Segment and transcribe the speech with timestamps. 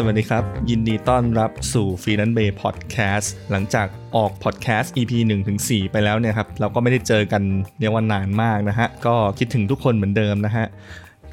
[0.00, 7.42] สวัสดีครับ ยินดีต้อนรับสู่ฟรี a น c e เบย์พอดแคสต์หลังจากออกพอดแคสต์ EP 1ถึง4ไปแล้วเนี่ยครับ เราก็ไม่ได้เจอกัน
[7.80, 10.66] เรียกว่านานมากนะฮะ ก็คิดถึงทุกคนเหมือนเดิมนะฮะ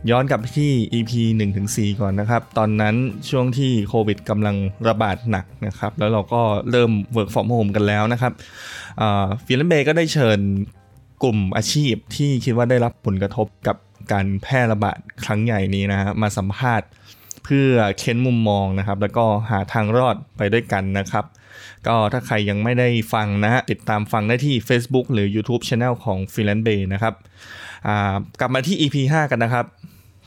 [0.10, 2.96] ย้อนกลับไปที่ EP 1ถึง4ก่อนนะครับ ตอนนั้น
[3.30, 4.56] ช่วงที่โควิดกำลัง
[4.88, 6.42] ระบาดหนักนะครับ แล้วเราก็
[6.72, 8.34] เริ่ม work from home กันแล้วนะครับ
[9.46, 10.40] Freelance Bay ก็ได้เชิญ
[11.24, 13.78] กลุ่มอาชีพที่คิดว่าได้รับผลกระทบกับ
[14.12, 16.88] การแพร่ระบาดครั้งใหญ่นี้นะฮะมาสัมภาษณ์
[17.46, 21.26] เพื่อเค้นมุมมองนะครับ แล้วก็หาทางรอดไปด้วยกันนะครับ
[21.88, 26.64] ก็ถ้าใครยังไม่ได้ฟังนะฮะติดตามฟังได้ที่ Facebook หรือ YouTube Channel ของ f r e e l a n c e
[26.68, 27.14] Bay นะครับ
[28.40, 29.66] กลับมาที่ EP 5 กันนะครับ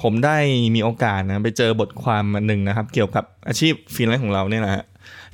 [0.03, 0.39] ผมได้
[0.75, 4.85] มีโอกาสนะไปเจอบทความมาหนึ่งนะครับ เกี่ยวกับอาชีพฟรีแลนซ์ของเราเนี่ยนะฮะ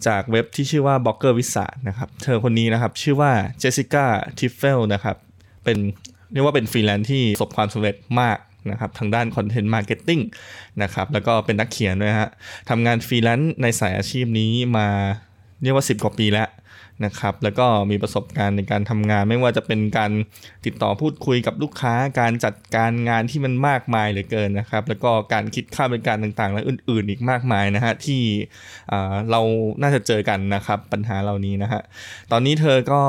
[0.07, 4.07] จากเว็บที่ชื่อว่า Bloggervista นะครับ เธอคนนี้นะครับ ชื่อว่าเจสสิก้า
[4.39, 5.17] ทิฟเฟลนะครับ
[5.65, 5.79] เป็น
[6.33, 8.39] เรียกว่าเป็นฟรีแลนซ์ที่ประสบความสำเร็จมาก
[8.71, 10.21] นะครับทางด้าน content marketing
[10.83, 12.31] นะครับแล้วก็เป็นนักเขียนด้วยฮะ
[12.71, 14.89] ทำงานฟรีแลนซ์ในสายอาชีพนี้มา
[15.63, 16.49] เรียกว่า 10 กว่าปีแล้ว
[17.05, 20.13] นะครับแล้วก็มีประสบการณ์ในการทำงานไม่ว่าจะเป็นการ
[20.65, 28.23] ติดต่อพูดคุยกับลูกค้า การจัดการงานที่มันมากมายเหลือเกินนะครับ แล้วก็การคิดค่าบริการต่างๆ และอื่น ๆ อีกมากมายนะฮะที่
[29.31, 29.41] เรา
[29.83, 31.81] น่าจะเจอกันนะครับปัญหาเหล่านี้นะฮะ
[32.33, 33.01] ตอนนี้เธอก็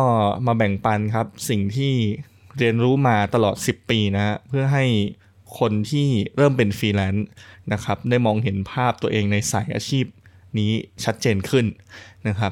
[0.47, 1.93] มาแบ่งปันครับสิ่งที่
[2.57, 4.85] เรียนรู้มาตลอด 10 ปีนะฮะเพื่อให้
[5.59, 7.27] คนที่เริ่มเป็นฟรีแลนซ์
[7.73, 10.05] นะครับได้มองเห็นภาพตัวเองในสายอาชีพ
[10.57, 10.71] นี้
[11.03, 11.65] ชัดเจนขึ้น
[12.27, 12.51] นะครับ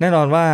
[0.00, 0.46] แน่นอนว่า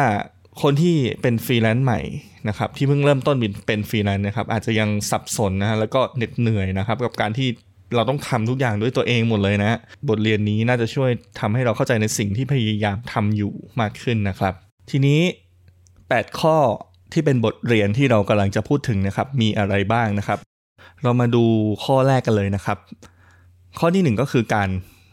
[0.62, 2.00] คนที่เป็นฟรีแลนซ์ใหม่
[2.48, 7.48] นะครับที่เพิ่งเริ่มต้นเป็นฟรีแลนซ์นะครับอาจจะยังสับสนนะฮะแล้วก็เหน็ดเหนื่อยนะครับ กับการที่
[7.94, 14.54] เราต้องทำทุกอย่างด้วยตัวเองหมดเลยนะบทเรียนนี้น่าจะช่วยทำให้เราเข้าใจในสิ่งที่พยายามทำอยู่มากขึ้นนะครับ
[14.90, 15.20] ทีนี้
[15.78, 16.56] 8 ข้อ
[17.12, 20.38] ที่เป็นบทเรียนที่เรากำลังจะพูดถึงนะครับมีอะไรบ้างนะครับ
[21.02, 21.44] เรามาดู
[21.84, 22.78] ข้อแรกกันเลยนะครับ
[23.78, 24.68] ข้อที่หนึ่งก็คือการ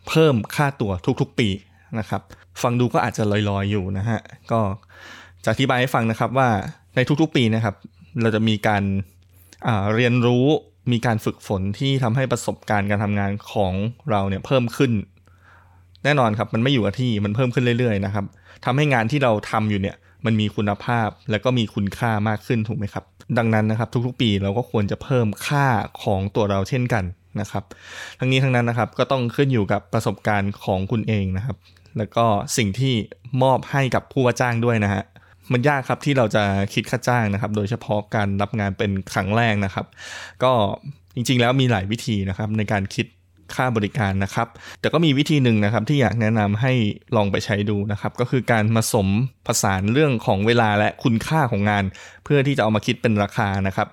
[0.07, 1.49] เพิ่มค่าตั๋วทุกๆปี
[1.99, 2.21] นะครับ
[2.61, 4.19] ฟังดูก็อาจจะลอยๆอยู่นะฮะ
[4.51, 4.59] ก็
[5.43, 6.49] จะอธิบายให้ฟังนะครับว่า
[6.95, 7.75] ในทุกๆปีนะครับ
[8.21, 8.83] เราจะมีการ
[9.95, 10.45] เรียนรู้
[10.91, 13.73] มีการฝึกฝนที่ทำให้ประสบการณ์การทำงานของ
[14.11, 14.91] เราเนี่ยเพิ่มขึ้น
[16.03, 18.25] แน่นอนครับมันไม่อยู่กับที่มันเพิ่มขึ้นเรื่อยๆนะครับ
[18.65, 19.95] ทำให้งานที่เราทำอยู่เนี่ย
[20.25, 23.03] มันมีคุณภาพและก็มีคุณค่ามากขึ้นถูกไหมครับ
[23.37, 25.65] ดังนั้นนะครับทุกๆปีเราก็ควรจะเพิ่มค่า
[26.03, 27.03] ของตัวเราเช่นกัน
[27.41, 27.63] นะครับ
[28.19, 31.57] ทั้งนี้ทั้งนั้นนะครับก็ต้องขึ้นอยู่กับประสบการณ์ของคุณเองนะครับ
[31.97, 32.25] แล้วก็
[32.57, 32.93] สิ่งที่
[33.43, 35.03] มอบให้กับผู้ว่าจ้างด้วยนะฮะ
[35.51, 36.43] มันยากครับที่เราจะ
[36.73, 39.85] คิดค่าจ้างนะครับ โดยเฉพาะการรับงานเป็นครั้งแรกนะครับ
[40.43, 40.51] ก็
[41.15, 43.05] จริงๆแล้วมีหลายวิธีนะครับในการคิด
[43.55, 44.47] ค่าบริการนะครับ
[44.79, 46.73] แต่ก็มีวิธีหนึ่งนะครับที่อยากแนะนำให้
[47.15, 49.07] ลองไปใช้ดูนะครับ ก็คือการผสม
[49.47, 51.83] ผสานเรื่องของเวลาและคุณค่าของงาน
[52.23, 53.87] เพื่อที่จะเอามาคิดเป็นราคานะครับ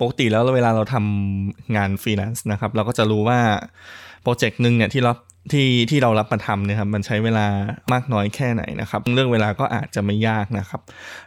[0.00, 3.40] ปกติแล้วเวลาเราทำงานฟรีแลนซ์นะครับ เราก็จะรู้ว่า
[4.22, 5.12] โปรเจกต์หนึ่งเนี่ยที่เรา
[5.52, 7.46] ที่ที่เรารับมาทำเนี่ยครับมันใช้เวลา
[7.92, 10.80] มากน้อยแค่ไหนนะครับ เรื่องเวลาก็อาจจะไม่ยากนะครับ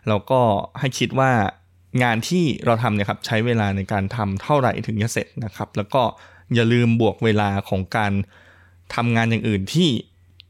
[0.07, 0.41] เราก็
[0.79, 1.31] ให้คิดว่า
[2.03, 6.01] งานที่เราทำเนี่ยครับใช้เวลาในการทำเท่าไหร่ถึงจะเสร็จนะครับ แล้วก็
[6.56, 8.12] อย่าลืมบวกเวลาของการ
[8.96, 9.90] ทำงานอย่างอื่นที่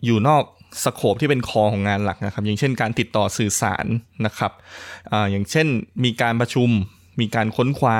[0.05, 0.43] อยู่นอก
[0.83, 3.85] สโคปที่เป็นคอของงานหลักนะครับ อย่างเช่นการติดต่อสื่อสาร
[4.25, 4.51] นะครับ
[5.11, 5.67] ออย่างเช่น
[6.03, 6.69] มีการประชุม
[7.19, 7.97] มีการค้นคว้า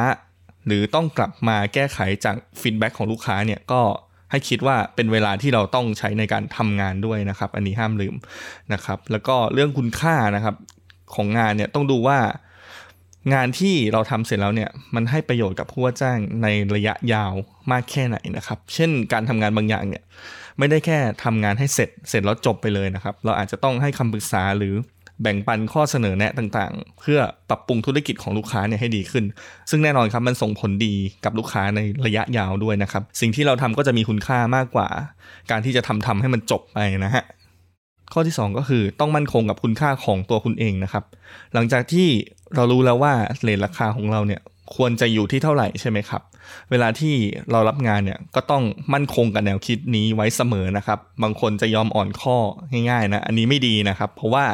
[0.68, 3.81] หรือต้องกลับมาแก้ไขจากฟีดแบ็ของลูกค้าเนี่ยก็
[4.31, 8.16] ให้คิดว่าเป็นเวลาที่เราต้องใช้ในการทำงานด้วยนะครับ อันนี้ห้ามลืม
[8.74, 10.56] นะครับ แล้วก็เรื่องคุณค่านะครับ
[11.16, 12.20] ของงานเนี่ยต้องดูว่า
[13.34, 17.34] งานที่เราทำเสร็จแล้วเนี่ยมันให้ประโยชน์กับผู้ว่าจ้างในระยะยาว
[17.72, 20.03] มากแค่ไหนนะครับ เช่นการทำงานบางอย่างเนี่ย
[20.59, 24.75] ไม่ได้แค่ทำงานให้เสร็จเสร็จแล้วจบไปเลยนะครับ เราอาจจะต้องให้คำปรึกษาหรือ
[25.22, 27.19] แบ่งปันข้อเสนอแนะต่างๆ เพื่อ
[27.50, 29.25] ปรับปรุงธุรกิจของลูกค้าเนี่ยให้ดีขึ้น
[29.69, 30.94] ซึ่งแน่นอนครับมันส่งผลดี
[31.25, 34.88] กับลูกค้าในระยะยาวด้วยนะครับ สิ่งที่เราทำก็จะมีคุณค่ามากกว่า
[35.51, 37.23] การที่จะทำทำให้มันจบไปนะฮะ
[38.13, 41.03] ข้อที่ 2 ก็คือต้องมั่นคงกับคุณค่าของตัวคุณเองนะครับ
[41.53, 42.07] หลังจากที่
[42.56, 43.13] เรารู้แล้วว่า
[43.44, 44.41] เลทราคาของเราเนี่ย
[44.75, 46.22] ควรจะอยู่ที่เท่าไหร่ใช่ไหมครับ
[46.72, 47.16] เวลาที่
[47.52, 52.37] เรารับงานเนี่ยก็ต้องมั่นคงกับแนวคิดนี้ไว้เสมอนะครับ บางคนจะยอมอ่อนข้อ
[52.90, 54.46] ง่ายๆนะ อันนี้ไม่ดีนะครับ เพราะว่า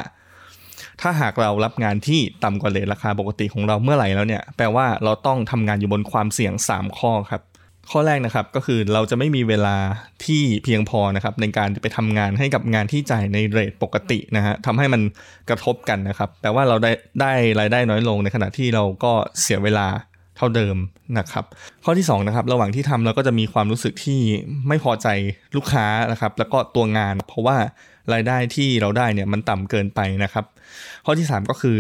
[1.02, 7.42] ถ้าหากเรารับงานที่ต่ำกว่าเลทราคาปกติของเราเมื่อไหร่แล้วเนี่ย แปลว่าเราต้องทำงานอยู่บนความเสี่ยง 3 ข้อครับ
[7.92, 9.78] ข้อแรกนะครับก็คือเราจะไม่มีเวลา
[10.26, 15.02] ที่เพียงพอนะครับในการไปทำงานให้กับงานที่จ่ายในเรทปกตินะฮะทำให้มัน
[15.50, 16.92] กระทบกันนะครับแปลว่าเราได้
[17.22, 19.88] ได้รายได้น้อยลงในขณะที่เราก็เสียเวลา
[20.38, 20.78] เท่าเดิม
[21.20, 21.46] นะครับ
[21.86, 24.20] ข้อที่2นะครับระหว่างที่ทำเราก็จะมีความรู้สึกที่
[24.68, 25.08] ไม่พอใจ
[25.56, 27.58] ลูกค้านะครับ แล้วก็ตัวงานเพราะว่า
[28.14, 30.46] รายได้ที่เราได้เนี่ยมันต่ำเกินไปนะครับ
[31.06, 31.78] ข้อที่ 3 ก็คือ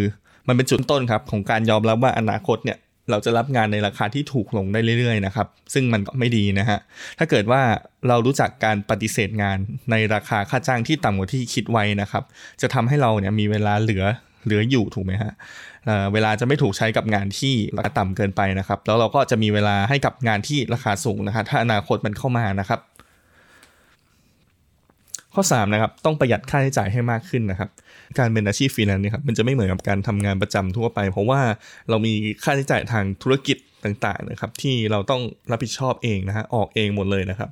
[0.48, 2.78] มันเป็นจุดต้นครับของการยอมรับว่าอนาคตเนี่ย
[3.12, 6.80] เราจะรับงานในราคาที่ถูกลงได้เรื่อยๆนะครับ ซึ่งมันก็ไม่ดีนะฮะ
[7.20, 7.62] ถ้าเกิดว่า
[8.08, 9.58] เรารู้จักการปฏิเสธงาน
[9.92, 12.24] ในราคาค่าจ้างที่ต่ำกว่าที่คิดไว้นะครับ
[12.62, 14.04] จะทำให้เราเนี่ยมีเวลาเหลือ
[14.46, 15.34] เหลืออยู่ถูกไหมฮะ
[16.14, 22.80] เวลาจะไม่ถูกใช้กับงานที่ราคาต่ำเกินไปนะครับ แล้วเราก็จะมีเวลาให้กับงานที่ราคาสูงนะครับถ้าอนาคตมันเข้ามานะครับ
[25.34, 27.70] ข้อ3นะครับต้องประหยัดค่าใช้จ่ายให้มากขึ้นนะครับ
[28.18, 31.42] การเป็นอาชีพฟรีแลนซ์นี่ครับมันจะไม่เหมือนกับการทำงานประจำทั่วไป เพราะว่า
[31.90, 35.22] เรามีค่าใช้จ่ายทางธุรกิจต่างๆนะครับที่เราต้อง
[35.52, 37.50] รับผิดชอบเองนะฮะออกเองหมดเลยนะครับ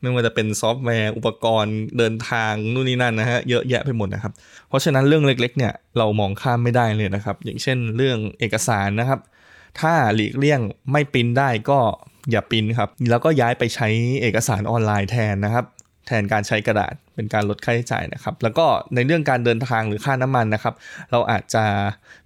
[0.00, 4.32] ไม่ว่าจะเป็นซอฟต์แวร์อุปกรณ์เดินทางนู่นนี่นั่นนะฮะเยอะแยะไปหมดนะครับ
[4.68, 9.20] เพราะฉะนั้นเรื่องเล็กๆเนี่ยเรามองข้ามไม่ได้เลยนะครับ อย่างเช่นเรื่องเอกสารนะครับ
[9.80, 11.78] ถ้าหลีกเลี่ยงไม่ปริ้นได้ก็
[12.30, 13.88] อย่าปริ้นครับแล้วก็ย้ายไปใช้
[14.22, 15.64] เอกสารออนไลน์แทนนะครับ
[16.06, 20.74] แทนการใช้กระดาษเป็นการลดค่าใช้จ่ายนะครับ แล้วก็ในเรื่องการเดินทางหรือค่าน้ำมันนะครับ
[21.12, 21.64] เราอาจจะ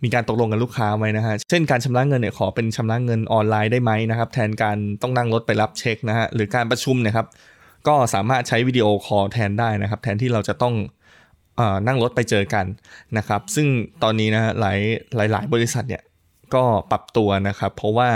[0.02, 7.26] มีการตกลงกับลูกค้าไว้นะฮะเช่นการชำระเงินเนี่ยขอเป็นชำระเงินออนไลน์ได้ไหมนะครับ แทนการต้องนั่งรถไปรับเช็คนะฮะหรือการประชุมนะครับ
[7.88, 10.74] ก็สามารถใช้วิดีโอคอลแทนได้นะครับ แทนที่เราจะต้อง
[11.86, 12.66] นั่งรถไปเจอกัน
[13.16, 13.66] นะครับ ซึ่ง
[14.02, 14.78] ตอนนี้นะหลาย
[15.16, 16.02] หลายหลายบริษัทเนี่ย
[16.54, 18.08] ก็ปรับตัวนะครับ เพราะว่า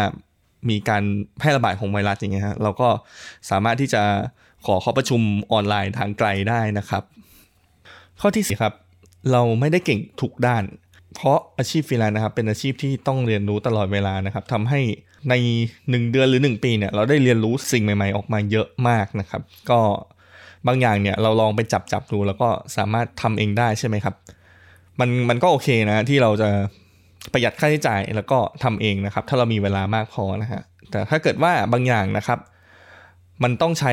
[0.70, 1.02] มีการ
[1.38, 2.88] แพร่ระบาดของไวรัสอย่างเงี้ยฮะเราก็
[3.50, 4.02] สามารถที่จะ
[4.66, 5.20] ขอเข้าประชุม
[5.52, 7.02] ออนไลน์ทางไกลได้นะครับ
[8.20, 8.74] ข้อที่สี่ครับ
[9.32, 10.64] เราไม่ได้เก่งทุกด้าน
[11.14, 14.80] เพราะอาชีพฟรีแลนซ์นะครับเป็นอาชีพที่ต้องเรียนรู้ตลอดเวลานะครับทำให้
[15.30, 15.34] ใน
[15.72, 19.80] 1 เดือนหรือ 1 ปีเนี่ยเราได้เรียนรู้สิ่งใหม่ๆ ออกมาเยอะมากนะครับ ก็
[20.66, 24.14] บางอย่างเนี่ยเราลองไปจับจับดูแล้วก็สามารถทำเองได้ใช่ไหมครับ
[25.00, 26.48] มันมันก็โอเคนะที่เราจะ
[27.32, 32.38] ประหยัดค่าใช้จ่ายแล้วก็ทำเองนะครับ ถ้าเรามีเวลามากพอนะฮะแต่ถ้าเกิดว่าบางอย่างนะครับ
[33.42, 33.92] มันต้องใช้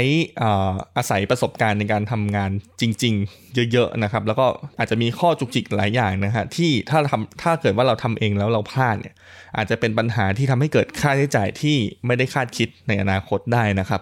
[0.98, 2.52] อาศัยประสบการณ์ในการทำงาน
[2.82, 4.46] จริง ๆ เยอะๆนะครับ แล้วก็
[4.80, 9.16] อาจจะมีข้อจุกจิกหลายอย่างนะฮะที่ถ้าทำถ้าเกิดว่าเราทำเองแล้วเราพลาดเนี่ย
[9.58, 14.02] อาจจะเป็นปัญหาที่ทำให้เกิดค่าใช้จ่ายที่ไม่ได้คาดคิดในอนาคตได้นะครับ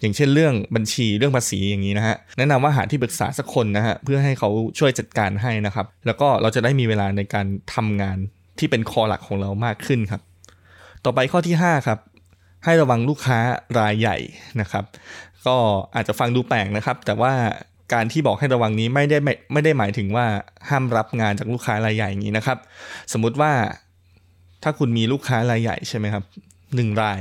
[0.00, 4.48] อย่างเช่นเรื่องบัญชีเรื่องภาษีอย่างนี้นะฮะแนะนำว่าหาที่ปรึกษาสักคนนะฮะเพื่อให้เขา
[4.78, 8.18] ช่วยจัดการให้นะครับ แล้วก็เราจะได้มีเวลาในการทำงาน
[8.58, 10.22] ที่เป็นคอหลักของเรามากขึ้นครับ
[11.04, 11.98] ต่อไปข้อที่5ครับ
[12.64, 13.38] ให้ระวังลูกค้า
[13.78, 14.16] รายใหญ่
[14.60, 14.84] นะครับ
[15.46, 15.56] ก็
[15.94, 17.32] อาจจะฟังดูแปลกนะครับ แต่ว่า
[17.92, 20.26] การที่บอกให้ระวังนี้ไม่ได้ไม่ไม่ได้หมายถึงว่า
[20.68, 22.58] ห้ามรับงานจากลูกค้ารายใหญ่อย่างนี้นะครับ
[23.12, 23.52] สมมุติว่า
[24.62, 26.24] ถ้าคุณมีลูกค้ารายใหญ่ใช่ไหมครับ
[26.74, 27.20] หนึ่งราย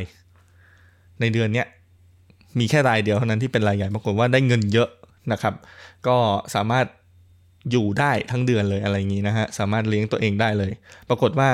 [1.20, 1.68] ในเดือนเนี้ย
[2.60, 4.90] มีแค่รายเดียวเท่านั้นที่เป็นรายใหญ่ปรากฏว่าได้เงินเยอะ
[5.32, 5.54] นะครับ
[6.08, 6.18] ก็
[6.56, 6.86] สามารถ
[7.72, 10.72] อยู่ได้ทั้งเดือนเลยอะไรอย่างนี้นะฮะสามารถเลี้ยงตัวเองได้เลย
[11.10, 11.50] ปรากฏว่า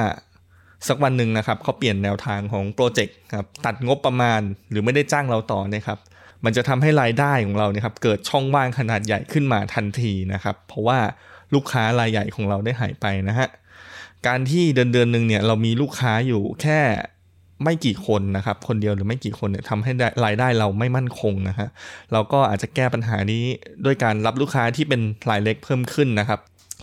[0.88, 6.00] สักวันหนึ่งนะครับเขาเปลี่ยนแนวทางของโปรเจกต์ครับตัดงบประมาณหรือไม่ได้จ้างเราต่อนะครับ
[6.46, 11.00] มันจะทำให้รายได้ของเราเนี่ยครับเกิดช่องว่างขนาดใหญ่ขึ้นมาทันทีนะครับเพราะว่า
[11.54, 13.48] ลูกค้ารายใหญ่ของเราได้หายไปนะฮะ
[14.28, 16.80] การที่เดือนเดือนหนึ่งเนี่ยเรามีลูกค้าอยู่แค่
[17.64, 19.92] ไม่กี่คนนะครับคนเดียวหรือไม่กี่คนเนี่ยทำให้
[20.26, 21.68] รายได้เราไม่มั่นคงนะฮะ
[22.14, 23.44] เราก็อาจจะแก้ปัญหานี้
[23.86, 26.40] ด้วยการรับลูกค้าที่เป็นรายเล็กเพิ่มขึ้นนะครับ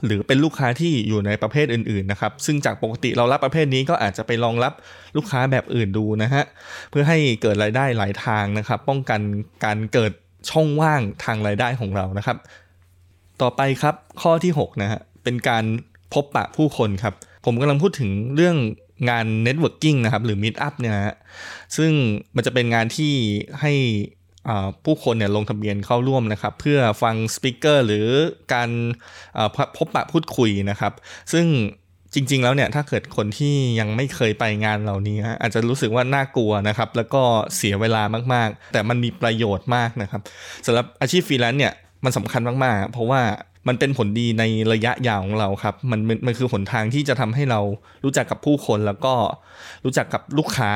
[0.07, 4.73] หรือเป็นลูกค้าที่อยู่ในประเภทอื่นๆนะครับ ซึ่งจากปกติเรารับประเภทนี้ก็อาจจะไปลองรับ
[5.17, 6.45] ลูกค้าแบบอื่นดูนะฮะ
[6.91, 9.21] เพื่อให้เกิดรายได้หลายทางนะครับ ป้องกัน
[9.65, 10.13] การเกิด
[10.51, 12.37] ช่องว่างทางรายได้ของเรานะครับ
[13.43, 15.65] ต่อไปครับข้อที่6นะฮะ เป็นการ
[16.15, 17.15] พบปะผู้คนครับ
[17.45, 18.57] ผมกำลังพูดถึงเรื่อง
[19.11, 21.17] งาน networking นะครับ หรือ meetup เนี่ยฮะ
[21.77, 21.91] ซึ่ง
[22.37, 23.13] มันจะเป็นงานที่
[23.61, 23.73] ให้
[24.85, 28.07] ผู้คนเนี่ยลงทะเบียนเข้าร่วมนะครับ เพื่อฟัง speaker หรือ
[28.55, 28.71] การ
[29.77, 30.93] พบปะพูดคุยนะครับ
[31.33, 31.47] ซึ่ง
[32.15, 37.23] จริง ๆ แล้วเนี่ยถ้าเกิดคนที่ยังไม่เคยไปงานเหล่านี้อาจจะรู้สึกว่าน่ากลัวนะครับ แล้วก็
[37.57, 38.03] เสียเวลา
[38.35, 40.21] มากๆ แต่มันมีประโยชน์มากนะครับ
[40.67, 43.21] สำหรับอาชีพฟรีแลนซ์เนี่ยมันสำคัญมากๆ เพราะว่า
[43.69, 47.61] มันเป็นผลดีในระยะยาวของเราครับ มันมันคือหนทางที่จะทำให้เรา
[48.05, 49.15] รู้จักกับผู้คนแล้วก็
[49.85, 50.73] รู้จักกับลูกค้า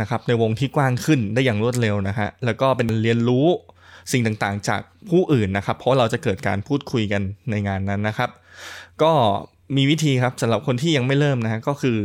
[0.00, 3.46] นะครับในวงที่กว้างขึ้นได้อย่างรวดเร็วนะฮะแล้วก็เป็นเรียนรู้
[4.12, 4.80] สิ่งต่างๆ จาก
[5.10, 8.30] ผู้อื่นนะครับ เพราะเราจะเกิดการพูดคุยกันในงานนั้นนะครับ
[9.02, 9.12] ก็
[9.76, 11.98] มีวิธีครับสำหรับคนที่ยังไม่เริ่มนะฮะก็คือ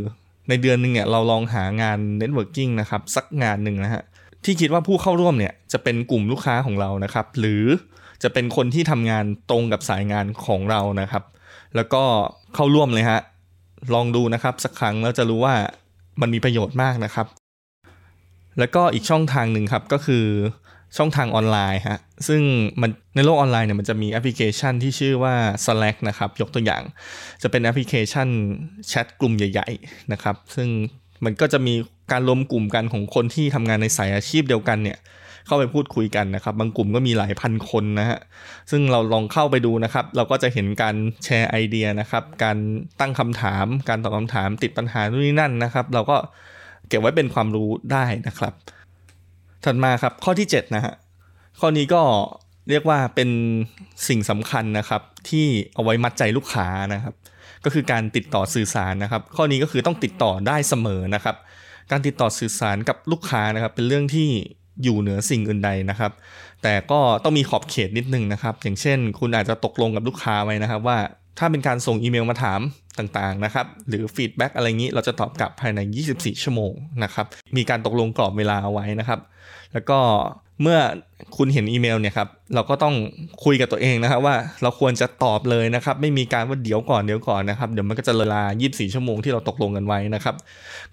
[0.49, 4.03] ในเดือนหนึ่งเนี่ยเราลองหางาน networking นะครับ สักงานหนึ่งนะฮะ
[4.45, 7.63] ที่คิดว่าผู้เข้าร่วมเนี่ยจะเป็นกลุ่มลูกค้าของเรานะครับ หรือ
[8.23, 11.23] จะเป็นคนที่ทำงานตรงกับสายงานของเรานะครับ
[11.75, 12.03] แล้วก็
[12.55, 13.21] เข้าร่วมเลยฮะ
[13.93, 15.55] ลองดูนะครับสักครั้งแล้วจะรู้ว่า
[16.21, 17.27] มันมีประโยชน์มากนะครับ
[18.59, 20.25] แล้วก็อีกช่องทางหนึ่งครับก็คือ
[20.97, 22.41] ช่องทางออนไลน์ฮะซึ่ง
[22.81, 25.35] มันในโลกออนไลน์เนี่ยมันจะมีแอปพลิเคชันที่ชื่อว่า
[25.65, 26.83] Slack นะครับ ยกตัวอย่าง
[27.41, 28.27] จะเป็นแอปพลิเคชัน
[28.87, 30.67] แชทกลุ่มใหญ่ ๆ นะครับ ซึ่ง
[31.25, 31.73] มันก็จะมี
[32.11, 34.97] การรวมกลุ่มกันของคนที่ทำงานในสายอาชีพเดียวกันเนี่ย
[35.47, 38.19] เข้าไปพูดคุยกันนะครับ บางกลุ่มก็มีหลายพันคนนะฮะ
[38.71, 42.57] ซึ่งเราลองเข้าไปดูนะครับ เราก็จะเห็นการแชร์ไอเดียนะครับ การ
[42.99, 46.17] ตั้งคำถาม การตอบคำถามติดปัญหานู่นนี่นั่นนะครับ เราก็
[46.87, 48.53] เก็บไว้เป็นความรู้ได้นะครับ
[49.63, 50.93] ถัดมาครับข้อที่7นะฮะ
[51.59, 52.01] ข้อนี้ก็
[52.69, 53.29] เรียกว่าเป็น
[54.07, 57.13] สิ่งสำคัญนะครับ ที่เอาไว้มัดใจลูกค้านะครับ
[57.65, 61.35] ก็คือการติดต่อสื่อสารนะครับ ข้อนี้ก็คือต้องติดต่อได้เสมอนะครับ
[61.91, 64.29] การติดต่อสื่อสารกับลูกค้านะครับ เป็นเรื่องที่
[64.83, 66.11] อยู่เหนือสิ่งอื่นใดนะครับ
[66.63, 70.97] แต่ก็ต้องมีขอบเขตนิดนึงนะครับ อย่างเช่น คุณอาจจะตกลงกับลูกค้าไว้นะครับ ว่า
[71.39, 72.59] ถ้าเป็นการส่งอีเมลมาถาม
[72.99, 75.79] ต่างๆนะครับหรือฟีดแบ็กอะไรงี้เราจะตอบกลับภายใน
[76.13, 76.73] 24 ชั่วโมง
[77.03, 77.25] นะครับ
[77.57, 79.19] มีการตกลงกรอบเวลาไว้นะครับ
[79.73, 79.99] แล้วก็
[80.61, 80.79] เมื่อ
[81.37, 82.95] คุณเห็นอีเมลเนี่ยครับเราก็ต้อง
[83.43, 90.35] คุยกับตัวเองนะครับว่าเราควรจะตอบเลยนะครับไม่มีการว่าเดี๋ยวก่อนเดี๋ยวก่อนนะครับเดี๋ยวมันก็จะเวลา 24 ชั่วโมงที่เราตกลงกันไว้นะครับ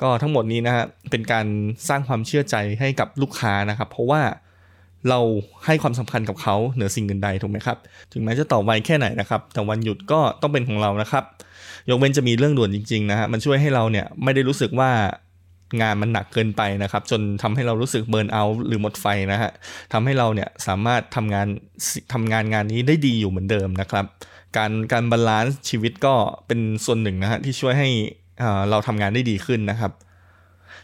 [0.03, 1.47] ก็ทั้งหมดนี้นะฮะเป็นการ
[1.89, 4.23] สร้างความเชื่อใจให้กับลูกค้านะครับ เพราะว่า
[5.09, 5.21] เรา
[5.67, 7.79] ให้ความสำคัญกับเขาเหนือสิ่งอื่นใดถูกไหมครับ
[8.13, 11.25] ถึงแม้จะต่อไวแค่ไหนนะครับ แต่วันหยุดก็ต้องเป็นของเรานะครับ
[11.91, 14.91] ยกเว้นจะมีเรื่องด่วนจริงๆนะฮะมันช่วยให้เราเนี่ยไม่ได้รู้สึกว่า
[15.83, 19.51] งานมันหนักเกินไปนะครับ จนทำให้เรารู้สึกเบิร์นเอาหรือหมดไฟนะฮะ
[19.93, 21.49] ทำให้เราเนี่ยสามารถทำงาน
[22.13, 24.05] ทำงานงานนี้ได้ดีอยู่เหมือนเดิมนะครับ
[24.57, 26.15] การการ balance ชีวิตก็
[26.47, 27.89] เป็นส่วนหนึ่งนะฮะที่ช่วยให้
[28.71, 29.93] เราทำงานได้ดีขึ้นนะครับ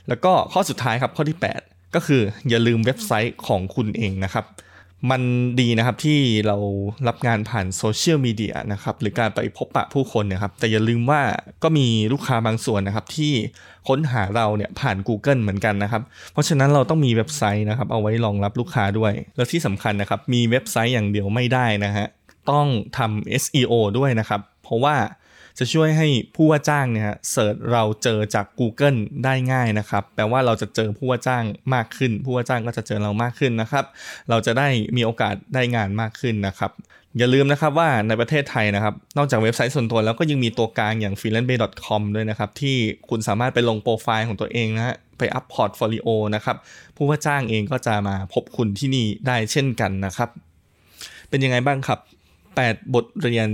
[0.09, 4.47] แล้วก็ข้อสุดท้ายครับข้อที่ 8 ก็คืออย่าลืมเว็บไซต์ของคุณเองนะครับ
[5.11, 5.23] มัน
[5.61, 6.57] ดีนะครับที่เรา
[7.09, 11.23] รับงานผ่านโซเชียลมีเดียนะครับหรือการไปพบปะผู้คนนะครับ แต่อย่าลืมว่า
[11.63, 13.33] ก็มีลูกค้าบางส่วนนะครับ ที่
[13.89, 16.03] ค้นหาเราเนี่ยผ่าน Google เหมือนกันนะครับ
[16.33, 22.07] เพราะฉะนั้นเราต้องมีเว็บไซต์นะครับ เอาไว้รองรับลูกค้าด้วย แล้วที่สำคัญนะครับ มีเว็บไซต์อย่างเดียวไม่ได้นะฮะ
[22.51, 22.67] ต้อง
[22.99, 24.97] ทำ SEO ด้วยนะครับ เพราะว่า
[25.59, 33.85] จะช่วยให้ผู้ว่าจ้างเนี่ยเสิร์ชเราเจอจาก Google ได้ง่ายนะครับ แปลว่าเราจะเจอผู้ว่าจ้างมากขึ้น ผู้ว่าจ้างก็จะเจอเรามากขึ้นนะครับ
[34.31, 36.73] เราจะได้มีโอกาสได้งานมากขึ้นนะครับ
[37.19, 42.77] อย่าลืมนะครับว่าในประเทศไทยนะครับ นอกจากเว็บไซต์ส่วนตัวแล้วก็ยังมีตัวกลางอย่าง freelancebay.com ด้วยนะครับ ที่
[43.11, 46.57] คุณสามารถไปลงโปรไฟล์ของตัวเองนะฮะไปอัพ portfolio นะครับ
[46.97, 50.29] ผู้ว่าจ้างเองก็จะมาพบคุณที่นี่ได้เช่นกันนะครับ
[51.29, 51.99] เป็นยังไงบ้างครับ
[52.47, 53.49] 8 บทเรียน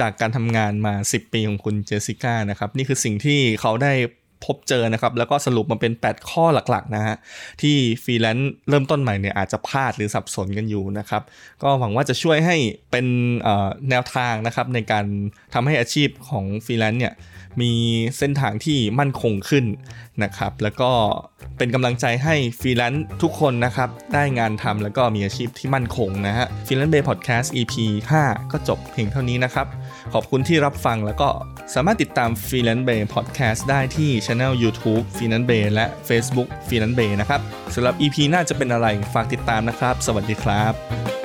[0.00, 3.94] จากการทำงานมา 10 ปีของคุณเจสสิก้านะครับ นี่คือสิ่งที่เขาได้
[4.44, 7.16] พบเจอนะครับ แล้วก็สรุปมาเป็น 8 ข้อหลักๆนะฮะ
[7.62, 11.22] ที่ฟรีแลนซ์เริ่มต้นใหม่เนี่ยอาจจะพลาดหรือสับสนกันอยู่นะครับ
[11.62, 12.56] ก็หวังว่าจะช่วยให้
[12.90, 13.06] เป็น
[13.90, 15.06] แนวทางนะครับในการ
[15.54, 17.14] ทำให้อาชีพของฟรีแลนซ์เนี่ย
[17.62, 17.72] มี
[18.18, 19.64] เส้นทางที่มั่นคงขึ้น
[20.22, 20.90] นะครับ แล้วก็
[21.58, 27.74] เป็นกำลังใจให้ฟรีแลนซ์ทุกคนนะครับ ได้งานทำแล้วก็มีอาชีพที่มั่นคงนะฮะฟรีแลนซ์เบย์พอดแคสต์ EP
[28.18, 29.66] 5 ก็จบเพียงเท่านี้นะครับ
[30.12, 31.28] ขอบคุณที่รับฟังแล้วก็
[31.74, 35.46] สามารถติดตาม f r e e l a n c e Bay Podcast ได้ที่ Channel YouTube Freelance
[35.50, 37.40] Bay และ Facebook f r e e l a n c e Bay นะครับ
[37.74, 41.23] สำหรับ EP หน้าจะเป็นอะไรฝากติดตามนะครับ สวัสดีครับ